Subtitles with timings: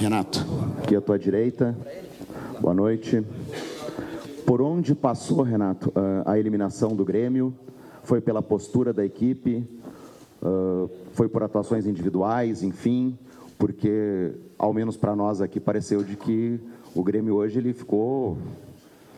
[0.00, 0.46] Renato.
[0.78, 1.76] Aqui à tua direita.
[2.58, 3.22] Boa noite.
[4.46, 5.92] Por onde passou, Renato,
[6.24, 7.52] a eliminação do Grêmio?
[8.02, 9.62] Foi pela postura da equipe?
[11.12, 13.18] Foi por atuações individuais, enfim?
[13.58, 16.58] Porque, ao menos para nós aqui, pareceu de que
[16.94, 18.38] o Grêmio hoje ele ficou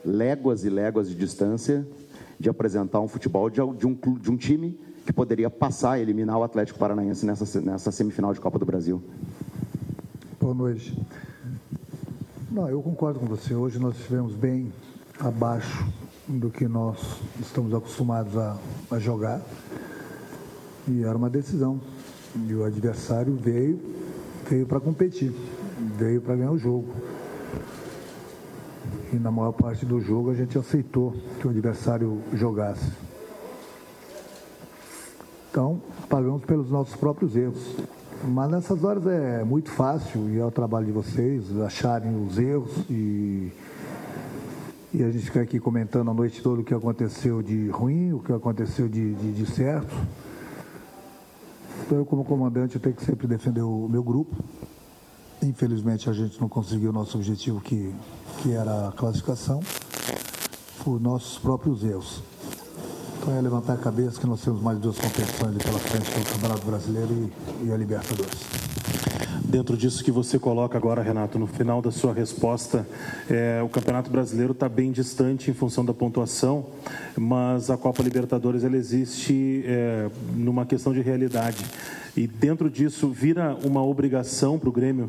[0.04, 1.86] léguas e léguas de distância
[2.40, 3.72] de apresentar um futebol de, um,
[4.20, 4.76] de um time
[5.06, 9.00] que poderia passar, eliminar o Atlético Paranaense nessa, nessa semifinal de Copa do Brasil.
[10.42, 11.00] Boa noite.
[12.50, 13.54] Não, eu concordo com você.
[13.54, 14.72] Hoje nós estivemos bem
[15.20, 15.86] abaixo
[16.26, 16.98] do que nós
[17.38, 18.58] estamos acostumados a,
[18.90, 19.40] a jogar.
[20.88, 21.80] E era uma decisão.
[22.48, 23.80] E o adversário veio,
[24.50, 25.32] veio para competir,
[25.96, 26.92] veio para ganhar o jogo.
[29.12, 32.90] E na maior parte do jogo a gente aceitou que o adversário jogasse.
[35.52, 37.76] Então, pagamos pelos nossos próprios erros.
[38.24, 42.70] Mas nessas horas é muito fácil, e é o trabalho de vocês, acharem os erros
[42.88, 43.52] e,
[44.94, 48.20] e a gente fica aqui comentando a noite toda o que aconteceu de ruim, o
[48.20, 49.92] que aconteceu de, de, de certo.
[51.84, 54.36] Então eu como comandante eu tenho que sempre defender o meu grupo.
[55.42, 57.92] Infelizmente a gente não conseguiu o nosso objetivo que,
[58.40, 59.58] que era a classificação
[60.84, 62.22] por nossos próprios erros.
[63.24, 66.66] É levantar a cabeça que nós temos mais duas competições pela frente, é o Campeonato
[66.66, 67.30] Brasileiro
[67.62, 68.40] e, e a Libertadores.
[69.44, 72.84] Dentro disso que você coloca agora, Renato, no final da sua resposta,
[73.30, 76.66] é, o Campeonato Brasileiro está bem distante em função da pontuação,
[77.16, 81.64] mas a Copa Libertadores ela existe é, numa questão de realidade.
[82.16, 85.08] E dentro disso, vira uma obrigação para o Grêmio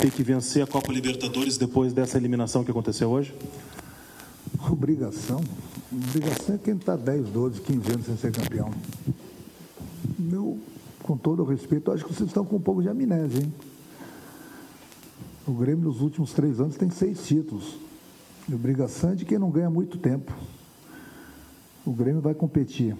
[0.00, 3.34] ter que vencer a Copa Libertadores depois dessa eliminação que aconteceu hoje?
[4.70, 5.40] Obrigação?
[5.92, 8.70] Obrigação é quem está 10, 12, 15 anos sem ser campeão.
[10.18, 10.58] Meu,
[11.02, 13.52] com todo o respeito, acho que vocês estão com um pouco de amnésia, hein?
[15.46, 17.76] O Grêmio nos últimos três anos tem seis títulos.
[18.48, 20.32] E obrigação é de quem não ganha muito tempo.
[21.84, 22.96] O Grêmio vai competir,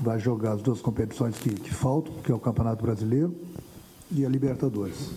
[0.00, 3.34] vai jogar as duas competições que, que faltam, que é o Campeonato Brasileiro
[4.10, 5.10] e a Libertadores.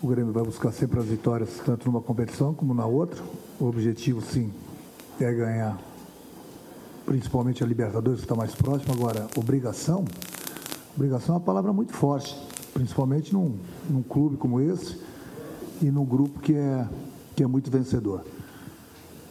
[0.00, 3.22] O Grêmio vai buscar sempre as vitórias, tanto numa competição como na outra.
[3.60, 4.52] O objetivo, sim,
[5.20, 5.76] é ganhar,
[7.04, 8.92] principalmente a Libertadores, que está mais próximo.
[8.92, 10.04] Agora, obrigação,
[10.94, 12.36] obrigação é uma palavra muito forte,
[12.72, 13.58] principalmente num,
[13.90, 14.96] num clube como esse
[15.82, 16.86] e num grupo que é,
[17.34, 18.24] que é muito vencedor.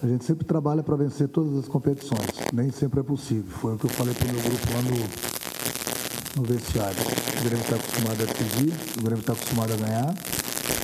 [0.03, 3.49] A gente sempre trabalha para vencer todas as competições, nem sempre é possível.
[3.49, 6.97] Foi o que eu falei para o meu grupo lá no, no vestiário.
[6.99, 10.13] O Grêmio está acostumado a decidir, o Grêmio está acostumado a ganhar,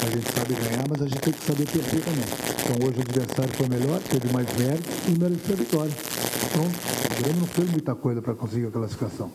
[0.06, 2.26] a gente sabe ganhar, mas a gente tem que saber perder também.
[2.64, 5.94] Então hoje o adversário foi melhor, teve mais mérito e mereceu a vitória.
[6.52, 6.76] Pronto,
[7.12, 9.32] o Grêmio não fez muita coisa para conseguir a classificação.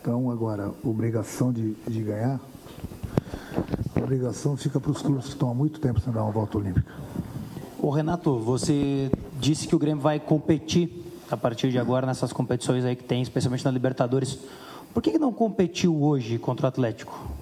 [0.00, 2.40] Então agora, obrigação de, de ganhar,
[3.94, 6.58] a obrigação fica para os clubes que estão há muito tempo sem dar uma volta
[6.58, 6.90] olímpica.
[7.78, 12.84] O Renato, você disse que o Grêmio vai competir a partir de agora nessas competições
[12.84, 14.38] aí que tem, especialmente na Libertadores.
[14.92, 17.39] Por que, que não competiu hoje contra o Atlético?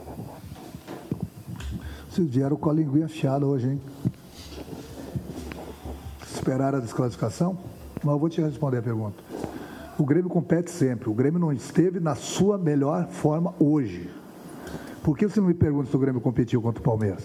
[2.18, 3.80] Vocês vieram com a linguinha afiada hoje, hein?
[6.20, 7.56] Esperaram a desclassificação?
[8.02, 9.22] Mas eu vou te responder a pergunta.
[9.96, 11.08] O Grêmio compete sempre.
[11.08, 14.10] O Grêmio não esteve na sua melhor forma hoje.
[15.00, 17.22] Por que você não me pergunta se o Grêmio competiu contra o Palmeiras?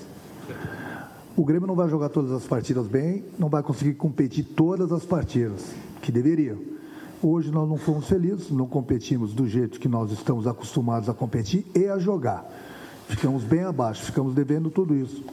[1.36, 5.04] O Grêmio não vai jogar todas as partidas bem, não vai conseguir competir todas as
[5.04, 5.74] partidas,
[6.04, 6.56] que deveria.
[7.20, 11.66] Hoje nós não fomos felizes, não competimos do jeito que nós estamos acostumados a competir
[11.74, 12.48] e a jogar.
[13.08, 15.24] Ficamos bem abaixo, ficamos devendo tudo isso.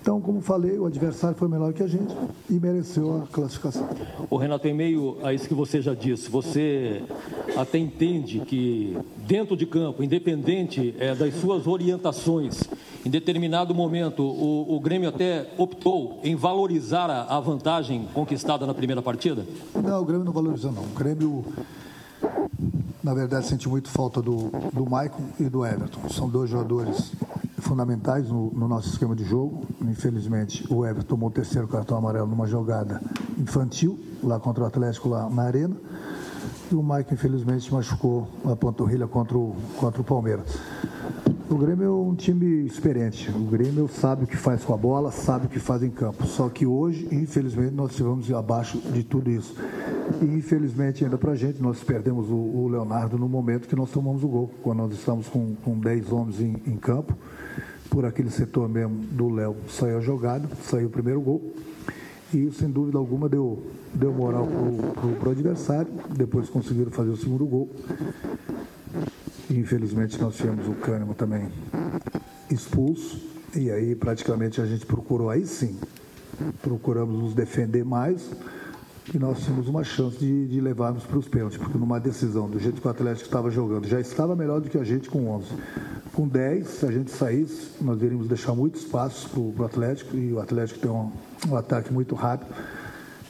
[0.00, 2.14] Então, como falei, o adversário foi melhor que a gente
[2.48, 3.88] e mereceu a classificação.
[4.30, 7.02] O Renato, em meio a isso que você já disse, você
[7.56, 12.62] até entende que dentro de campo, independente é, das suas orientações,
[13.04, 18.74] em determinado momento o, o Grêmio até optou em valorizar a, a vantagem conquistada na
[18.74, 19.44] primeira partida?
[19.74, 20.84] Não, o Grêmio não valorizou não.
[20.84, 21.44] O Grêmio
[23.06, 26.08] na verdade, senti muito falta do, do Maicon e do Everton.
[26.08, 27.12] São dois jogadores
[27.58, 29.64] fundamentais no, no, nosso esquema de jogo.
[29.82, 33.00] Infelizmente, o Everton tomou o terceiro cartão amarelo numa jogada
[33.38, 35.76] infantil, lá contra o Atlético, lá na Arena.
[36.68, 40.58] E o Maicon, infelizmente, machucou a panturrilha contra o, contra o Palmeiras.
[41.48, 43.30] O Grêmio é um time experiente.
[43.30, 46.26] O Grêmio sabe o que faz com a bola, sabe o que faz em campo.
[46.26, 49.54] Só que hoje, infelizmente, nós estivemos abaixo de tudo isso.
[50.20, 53.90] E infelizmente, ainda para a gente, nós perdemos o, o, Leonardo no momento que nós
[53.90, 57.16] tomamos o gol, quando nós estamos com, com 10 homens em, em campo.
[57.90, 61.54] Por aquele setor mesmo do Léo saiu a jogada, saiu o primeiro gol.
[62.34, 63.62] E sem dúvida alguma deu,
[63.94, 64.48] deu moral
[65.20, 65.92] para o adversário.
[66.16, 67.70] Depois conseguiram fazer o segundo gol.
[69.50, 71.48] Infelizmente nós tivemos o Cânimo também
[72.50, 73.20] expulso,
[73.54, 75.78] e aí praticamente a gente procurou, aí sim,
[76.62, 78.30] procuramos nos defender mais,
[79.14, 82.58] e nós tínhamos uma chance de, de levarmos para os pênaltis, porque numa decisão, do
[82.58, 85.46] jeito que o Atlético estava jogando, já estava melhor do que a gente com 11.
[86.12, 90.32] Com 10, se a gente saísse, nós iríamos deixar muito espaço para o Atlético, e
[90.32, 91.12] o Atlético tem um,
[91.48, 92.52] um ataque muito rápido,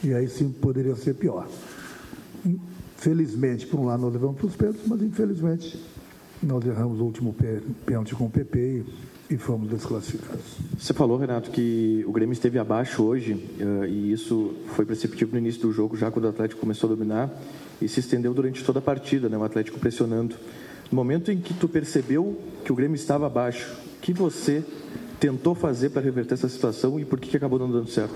[0.03, 1.47] e aí sim poderia ser pior.
[2.95, 5.79] Felizmente, por um lado, nós levamos para os pênaltis, mas infelizmente
[6.41, 7.35] nós erramos o último
[7.85, 8.85] pênalti com o PP e,
[9.29, 10.45] e fomos desclassificados.
[10.77, 15.39] Você falou, Renato, que o Grêmio esteve abaixo hoje uh, e isso foi perceptível no
[15.39, 17.29] início do jogo, já quando o Atlético começou a dominar
[17.81, 20.35] e se estendeu durante toda a partida, né, o Atlético pressionando.
[20.89, 24.63] No momento em que tu percebeu que o Grêmio estava abaixo, que você
[25.19, 28.15] tentou fazer para reverter essa situação e por que, que acabou não dando certo?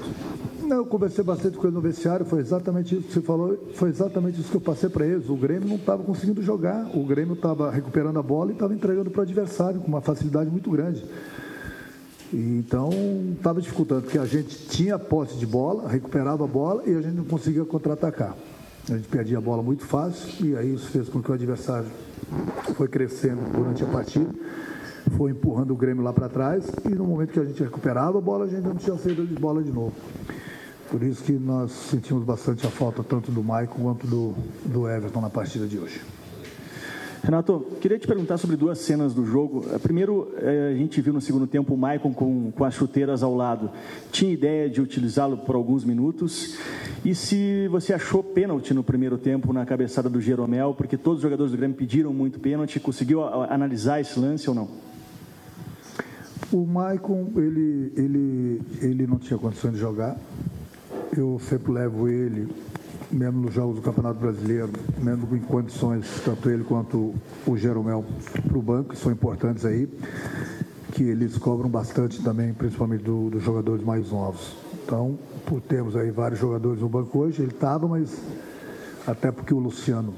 [0.62, 3.90] Não, eu conversei bastante com ele no vestiário, foi exatamente isso que você falou, foi
[3.90, 5.28] exatamente isso que eu passei para eles.
[5.28, 9.10] O Grêmio não estava conseguindo jogar, o Grêmio estava recuperando a bola e estava entregando
[9.10, 11.04] para o adversário com uma facilidade muito grande.
[12.34, 12.90] Então
[13.36, 17.16] estava dificultando, porque a gente tinha posse de bola, recuperava a bola e a gente
[17.16, 18.36] não conseguia contra-atacar.
[18.90, 21.88] A gente perdia a bola muito fácil e aí isso fez com que o adversário
[22.76, 24.30] foi crescendo durante a partida
[25.12, 28.22] foi empurrando o Grêmio lá para trás e no momento que a gente recuperava a
[28.22, 29.94] bola, a gente não tinha saída de bola de novo.
[30.90, 34.34] Por isso que nós sentimos bastante a falta tanto do Maicon quanto do,
[34.66, 36.02] do Everton na partida de hoje.
[37.24, 39.62] Renato, queria te perguntar sobre duas cenas do jogo.
[39.80, 43.36] Primeiro, eh, a gente viu no segundo tempo o Maicon com, com as chuteiras ao
[43.36, 43.70] lado.
[44.12, 46.58] Tinha ideia de utilizá-lo por alguns minutos?
[47.06, 51.24] E se você achou pênalti no primeiro tempo na cabeçada do Jeromel, porque todos os
[51.24, 54.91] jogadores do Grêmio pediram muito pênalti, conseguiu analisar esse lance ou não?
[56.54, 60.18] O Maicon, ele, ele, ele não tinha condições de jogar.
[61.16, 62.54] Eu sempre levo ele,
[63.10, 67.16] mesmo nos jogos do Campeonato Brasileiro, mesmo em condições, tanto ele quanto
[67.48, 68.04] o Jeromel,
[68.46, 69.88] para o banco, que são importantes aí,
[70.92, 74.54] que eles cobram bastante também, principalmente do, dos jogadores mais novos.
[74.84, 78.22] Então, por termos aí vários jogadores no banco hoje, ele estava, mas
[79.08, 80.14] até porque o Luciano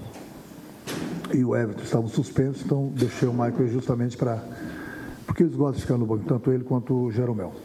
[1.31, 4.43] e o Everton estavam suspensos, então deixei o Michael justamente para
[5.33, 7.55] porque eles gostam de ficar no banco, tanto ele quanto o Jeromel.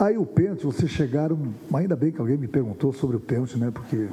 [0.00, 1.38] Aí o pênalti, vocês chegaram,
[1.72, 3.70] ainda bem que alguém me perguntou sobre o pênalti, né?
[3.70, 4.08] Porque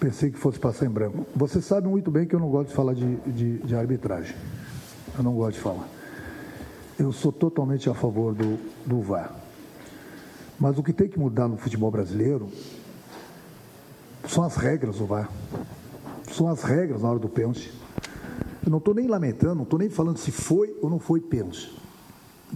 [0.00, 1.26] pensei que fosse passar em branco.
[1.36, 4.34] Você sabe muito bem que eu não gosto de falar de, de, de arbitragem.
[5.18, 5.86] Eu não gosto de falar.
[6.98, 9.30] Eu sou totalmente a favor do, do VAR.
[10.58, 12.48] Mas o que tem que mudar no futebol brasileiro
[14.26, 15.28] são as regras do VAR.
[16.32, 17.70] São as regras na hora do pênalti.
[18.64, 21.70] Eu não estou nem lamentando, não estou nem falando se foi ou não foi pênalti.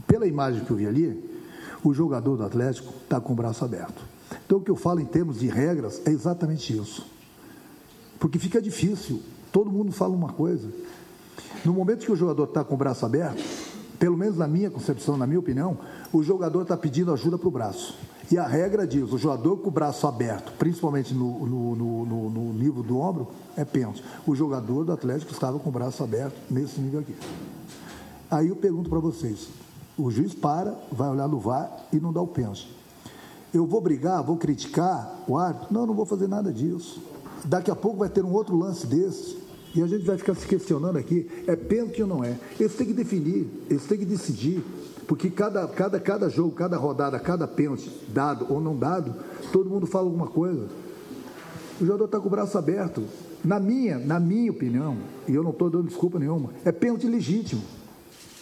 [0.06, 1.22] Pela imagem que eu vi ali,
[1.84, 4.02] o jogador do Atlético está com o braço aberto.
[4.46, 7.06] Então, o que eu falo em termos de regras é exatamente isso.
[8.18, 9.22] Porque fica difícil,
[9.52, 10.68] todo mundo fala uma coisa.
[11.64, 13.42] No momento que o jogador está com o braço aberto,
[13.98, 15.78] pelo menos na minha concepção, na minha opinião,
[16.12, 17.98] o jogador está pedindo ajuda para o braço.
[18.30, 22.52] E a regra diz: o jogador com o braço aberto, principalmente no, no, no, no
[22.52, 24.02] nível do ombro, é pênalti.
[24.26, 27.14] O jogador do Atlético estava com o braço aberto nesse nível aqui.
[28.30, 29.48] Aí eu pergunto para vocês:
[29.96, 32.70] o juiz para, vai olhar no VAR e não dá o pênalti.
[33.52, 35.72] Eu vou brigar, vou criticar o árbitro?
[35.72, 37.02] Não, não vou fazer nada disso.
[37.44, 39.38] Daqui a pouco vai ter um outro lance desse.
[39.74, 42.38] E a gente vai ficar se questionando aqui, é pênalti ou não é?
[42.58, 44.64] Eles têm que definir, eles têm que decidir.
[45.08, 49.14] Porque cada, cada, cada jogo, cada rodada, cada pênalti dado ou não dado,
[49.50, 50.68] todo mundo fala alguma coisa.
[51.80, 53.02] O jogador está com o braço aberto.
[53.42, 57.62] Na minha, na minha opinião, e eu não estou dando desculpa nenhuma, é pênalti legítimo.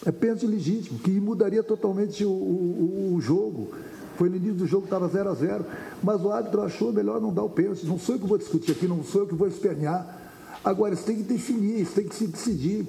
[0.04, 3.68] É pênalti legítimo, que mudaria totalmente o, o, o jogo.
[4.16, 5.64] Foi no início do jogo, estava 0 a 0
[6.02, 7.86] Mas o árbitro achou melhor não dar o pênalti.
[7.86, 10.32] Não sou eu que vou discutir aqui, não sou eu que vou espernear.
[10.64, 12.86] Agora, eles têm que definir, eles têm que se decidir.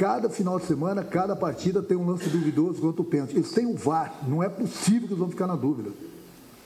[0.00, 3.36] Cada final de semana, cada partida tem um lance duvidoso quanto o pênalti.
[3.36, 4.14] Eles têm o VAR.
[4.26, 5.90] Não é possível que eles vão ficar na dúvida.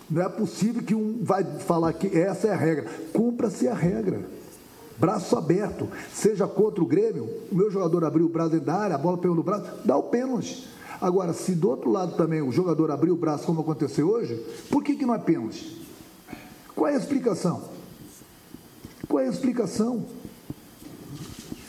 [0.08, 2.88] Não é possível que um vai falar que essa é a regra.
[3.12, 4.24] Cumpra-se a regra.
[4.96, 5.88] Braço aberto.
[6.12, 9.18] Seja contra o Grêmio, o meu jogador abriu o braço dentro da área, a bola
[9.18, 10.68] pegou no braço, dá o pênalti.
[11.00, 14.36] Agora, se do outro lado também o jogador abriu o braço, como aconteceu hoje,
[14.70, 15.84] por que, que não é pênalti?
[16.72, 17.64] Qual é a explicação?
[19.08, 20.06] Qual é a explicação?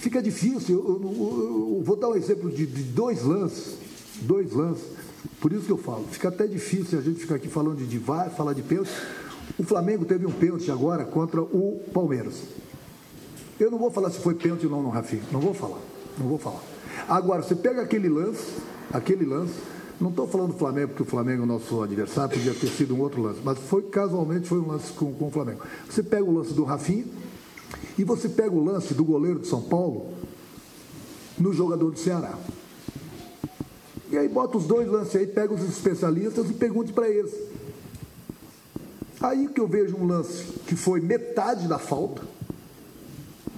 [0.05, 0.75] Fica difícil.
[0.75, 3.75] Eu, eu, eu, vou dar um exemplo de, de, dois lances,
[4.21, 4.85] dois lances.
[5.41, 7.97] Por isso que eu falo, fica até difícil a gente ficar aqui falando de, de
[7.97, 8.91] VAR, falar de pênalti.
[9.57, 12.35] O Flamengo teve um pênalti agora contra o Palmeiras.
[13.59, 15.79] Eu não vou falar se foi pênalti ou não no Rafinha, não vou falar,
[16.19, 16.61] não vou falar.
[17.07, 18.45] Agora, você pega aquele lance,
[18.93, 19.53] aquele lance,
[19.99, 23.01] não estou falando do Flamengo, porque o Flamengo é nosso adversário, podia ter sido um
[23.01, 25.61] outro lance, mas foi casualmente foi um lance com, com o Flamengo.
[25.89, 27.05] Você pega o lance do Rafinha,
[27.97, 30.13] e você pega o lance do goleiro de São Paulo
[31.37, 32.37] no jogador do Ceará.
[34.11, 37.33] E aí bota os dois lances aí, pega os especialistas e pergunte para eles.
[39.19, 42.21] Aí que eu vejo um lance que foi metade da falta,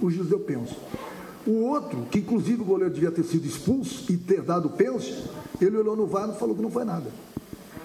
[0.00, 0.76] o juiz deu pênalti.
[1.46, 5.14] O outro, que inclusive o goleiro devia ter sido expulso e ter dado pênalti,
[5.60, 7.10] ele olhou no VAR e falou que não foi nada.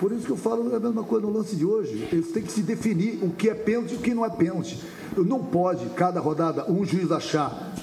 [0.03, 2.09] Por isso que eu falo a mesma coisa no lance de hoje.
[2.11, 4.77] Eles têm que se definir o que é pênalti e o que não é pênalti.
[5.15, 7.73] Não pode, cada rodada, um juiz achar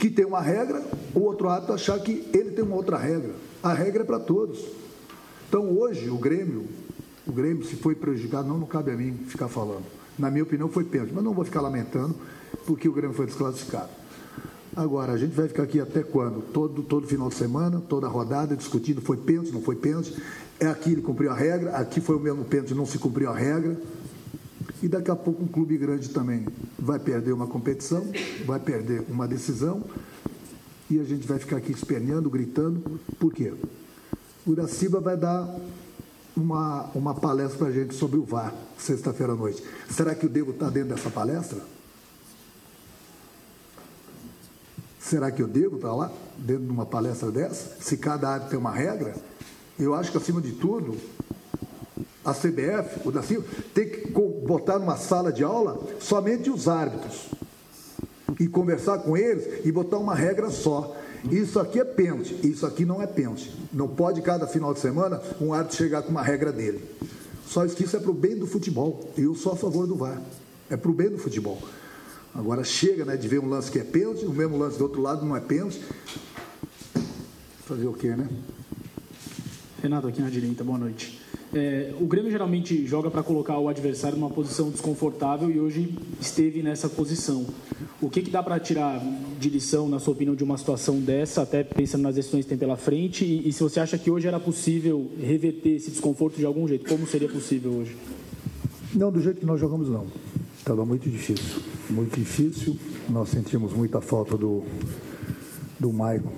[0.00, 0.82] que tem uma regra,
[1.14, 3.34] o outro árbitro achar que ele tem uma outra regra.
[3.62, 4.58] A regra é para todos.
[5.46, 6.64] Então hoje o Grêmio,
[7.26, 9.84] o Grêmio se foi prejudicado, não, não cabe a mim ficar falando.
[10.18, 12.14] Na minha opinião foi pênalti, mas não vou ficar lamentando
[12.64, 13.90] porque o Grêmio foi desclassificado.
[14.74, 16.40] Agora, a gente vai ficar aqui até quando?
[16.40, 20.14] Todo, todo final de semana, toda rodada, discutindo, foi pênalti, não foi pênalti.
[20.60, 23.34] É aqui ele cumpriu a regra, aqui foi o mesmo pênalti, não se cumpriu a
[23.34, 23.76] regra.
[24.82, 26.46] E daqui a pouco um clube grande também
[26.78, 28.06] vai perder uma competição,
[28.44, 29.82] vai perder uma decisão,
[30.90, 33.00] e a gente vai ficar aqui esperneando, gritando.
[33.18, 33.52] Por quê?
[34.46, 35.48] O Iraciba vai dar
[36.36, 39.62] uma, uma palestra para a gente sobre o VAR, sexta-feira à noite.
[39.90, 41.58] Será que o Devo está dentro dessa palestra?
[45.08, 47.80] Será que eu devo estar lá, dentro de uma palestra dessa?
[47.80, 49.14] Se cada área tem uma regra?
[49.78, 50.96] Eu acho que, acima de tudo,
[52.24, 57.30] a CBF, o da CIO, tem que botar numa sala de aula somente os árbitros
[58.38, 60.96] e conversar com eles e botar uma regra só.
[61.30, 63.52] Isso aqui é pênalti, isso aqui não é pênalti.
[63.72, 66.84] Não pode, cada final de semana, um árbitro chegar com uma regra dele.
[67.46, 69.10] Só isso que isso é para o bem do futebol.
[69.16, 70.20] Eu sou a favor do VAR.
[70.68, 71.58] É para o bem do futebol.
[72.34, 75.00] Agora chega né, de ver um lance que é pênalti, o mesmo lance do outro
[75.00, 75.82] lado não é pênalti.
[77.64, 78.28] Fazer o quê, né?
[79.80, 81.20] Renato, aqui na direita, boa noite.
[81.54, 86.64] É, o Grêmio geralmente joga para colocar o adversário numa posição desconfortável e hoje esteve
[86.64, 87.46] nessa posição.
[88.02, 89.00] O que, que dá para tirar
[89.38, 92.58] de lição, na sua opinião, de uma situação dessa, até pensando nas decisões que tem
[92.58, 93.24] pela frente?
[93.24, 96.88] E, e se você acha que hoje era possível reverter esse desconforto de algum jeito,
[96.88, 97.96] como seria possível hoje?
[98.92, 100.08] Não, do jeito que nós jogamos, não.
[100.58, 102.76] Estava muito difícil, muito difícil.
[103.08, 104.64] Nós sentimos muita falta do,
[105.78, 106.32] do Maicon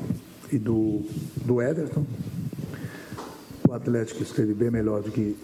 [0.52, 1.00] e do,
[1.42, 2.04] do Everton.
[3.70, 5.36] O Atlético esteve bem melhor do que,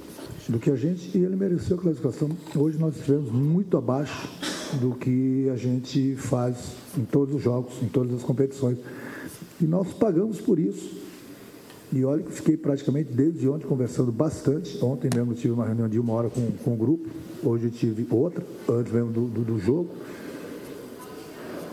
[0.49, 2.29] do que a gente e ele mereceu a classificação.
[2.57, 4.29] Hoje nós estivemos muito abaixo
[4.81, 8.79] do que a gente faz em todos os jogos, em todas as competições.
[9.61, 11.01] E nós pagamos por isso.
[11.93, 14.77] E olha que fiquei praticamente desde ontem conversando bastante.
[14.85, 17.09] Ontem mesmo tive uma reunião de uma hora com, com o grupo,
[17.45, 19.89] hoje tive outra, antes mesmo do, do, do jogo.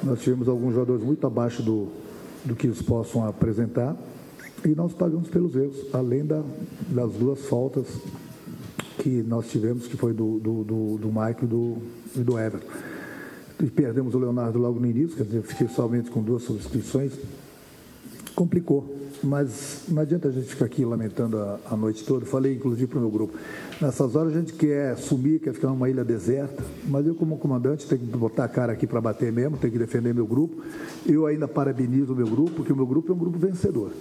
[0.03, 1.87] Nós tivemos alguns jogadores muito abaixo do,
[2.45, 3.97] do que eles possam apresentar
[4.65, 6.43] e nós pagamos pelos erros, além da,
[6.89, 7.85] das duas faltas
[8.99, 11.77] que nós tivemos, que foi do, do, do, do Mike e do,
[12.15, 12.67] e do Everton.
[13.61, 17.13] E perdemos o Leonardo logo no início, quer dizer, fiquei somente com duas substituições.
[18.35, 22.25] Complicou mas não adianta a gente ficar aqui lamentando a, a noite toda.
[22.25, 23.37] Falei, inclusive, para o meu grupo.
[23.79, 27.87] Nessas horas a gente quer sumir, quer ficar numa ilha deserta, mas eu, como comandante,
[27.87, 30.61] tenho que botar a cara aqui para bater mesmo, tenho que defender meu grupo.
[31.05, 33.91] Eu ainda parabenizo o meu grupo, porque o meu grupo é um grupo vencedor.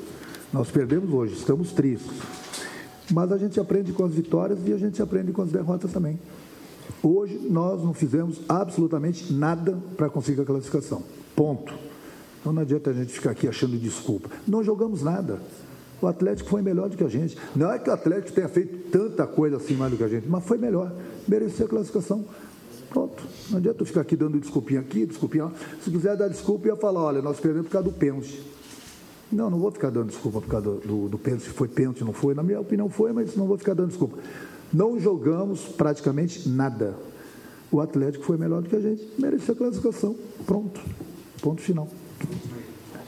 [0.52, 2.12] Nós perdemos hoje, estamos tristes.
[3.10, 6.18] Mas a gente aprende com as vitórias e a gente aprende com as derrotas também.
[7.02, 11.02] Hoje nós não fizemos absolutamente nada para conseguir a classificação.
[11.34, 11.72] Ponto.
[12.40, 14.28] Então não adianta a gente ficar aqui achando desculpa.
[14.46, 15.40] Não jogamos nada.
[16.02, 17.38] O Atlético foi melhor do que a gente.
[17.56, 20.28] Não é que o Atlético tenha feito tanta coisa assim mais do que a gente,
[20.28, 20.92] mas foi melhor.
[21.26, 22.26] Mereceu a classificação.
[22.90, 23.22] Pronto.
[23.48, 25.52] Não adianta eu ficar aqui dando desculpinha aqui, desculpinha lá.
[25.82, 28.42] Se quiser dar desculpa, eu ia falar, olha, nós perdemos por causa do pênalti.
[29.32, 32.04] Não, não vou ficar dando desculpa por causa do, do, do pênalti, se foi pênalti,
[32.04, 32.34] não foi.
[32.34, 34.18] Na minha opinião foi, mas não vou ficar dando desculpa.
[34.72, 36.94] Não jogamos praticamente nada.
[37.70, 40.14] O Atlético foi melhor do que a gente, mereceu a classificação.
[40.44, 40.80] Pronto.
[41.40, 41.88] Ponto final.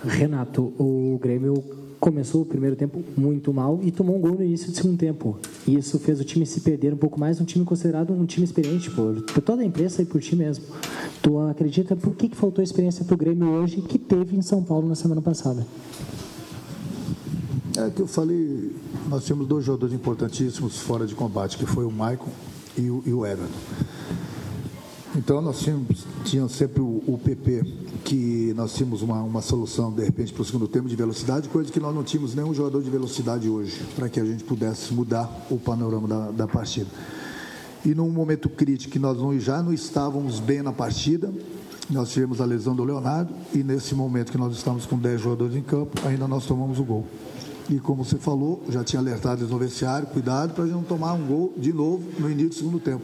[0.03, 1.63] Renato, o Grêmio
[2.05, 5.39] começou o primeiro tempo muito mal e tomou um gol no início do segundo tempo.
[5.67, 8.45] E isso fez o time se perder um pouco mais, um time considerado um time
[8.45, 10.67] experiente por, por toda a imprensa e por ti mesmo.
[11.23, 14.63] Tu acredita por que, que faltou experiência para o Grêmio hoje que teve em São
[14.63, 15.67] Paulo na semana passada?
[17.75, 18.71] É que eu falei,
[19.09, 22.29] nós tínhamos dois jogadores importantíssimos fora de combate, que foi o Maicon
[22.77, 23.49] e o, e o Everton.
[25.17, 27.65] Então nós tínhamos, tínhamos sempre o, o, PP,
[28.05, 31.73] que nós tínhamos uma, uma solução, de repente, para o segundo tempo de velocidade, coisa
[31.73, 35.29] que nós não tínhamos nenhum jogador de velocidade hoje, para que a gente pudesse mudar
[35.51, 36.87] o panorama da, da partida.
[37.85, 41.33] E num momento crítico que nós não, já não estávamos bem na partida,
[41.91, 45.57] nós tivemos a lesão do Leonardo, e nesse momento que nós estávamos com 10 jogadores
[45.57, 47.07] em campo, ainda nós tomamos o gol.
[47.71, 50.83] E como você falou, já tinha alertado eles no vestiário, cuidado para a gente não
[50.83, 53.03] tomar um gol de novo no início do segundo tempo.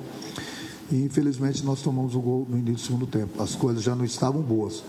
[0.91, 3.43] E infelizmente nós tomamos o gol no início do segundo tempo.
[3.43, 4.83] As coisas já não estavam boas.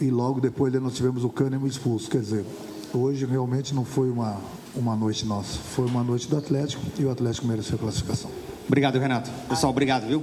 [0.00, 2.08] E logo depois nós tivemos o Kahneman expulso.
[2.08, 2.44] Quer dizer,
[2.94, 4.36] Hoje realmente não foi uma,
[4.76, 8.30] uma noite nossa, foi uma noite do Atlético e o Atlético mereceu a classificação.
[8.66, 9.30] Obrigado, Renato.
[9.48, 10.22] Pessoal, obrigado, viu?